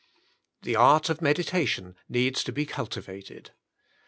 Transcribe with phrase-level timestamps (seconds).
[0.63, 3.51] The art of meditation needs to be cultivated.